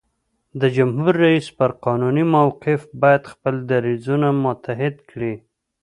د 0.61 0.61
جمهور 0.77 1.13
رئیس 1.25 1.47
پر 1.57 1.71
قانوني 1.85 2.25
موقف 2.35 2.81
باید 3.01 3.23
خپل 3.33 3.55
دریځونه 3.71 4.27
متحد 4.43 4.95
کړي. 5.09 5.33